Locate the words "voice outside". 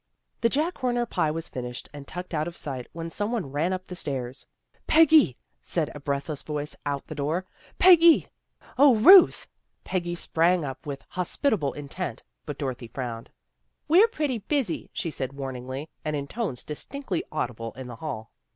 6.41-7.07